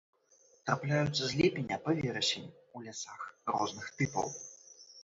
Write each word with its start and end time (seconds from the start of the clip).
Трапляюцца 0.69 1.23
з 1.33 1.37
ліпеня 1.41 1.77
па 1.85 1.91
верасень 2.01 2.49
у 2.51 2.77
лясах 2.87 3.21
розных 3.55 3.97
тыпаў. 4.01 4.27